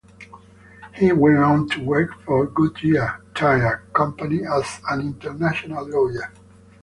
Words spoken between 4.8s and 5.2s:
an